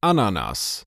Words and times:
Ananas. 0.00 0.84